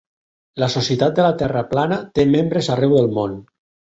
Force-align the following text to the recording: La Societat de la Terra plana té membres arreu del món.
La 0.61 0.69
Societat 0.75 1.19
de 1.19 1.25
la 1.25 1.35
Terra 1.41 1.61
plana 1.75 2.01
té 2.19 2.27
membres 2.37 2.71
arreu 2.77 2.97
del 3.01 3.13
món. 3.21 3.37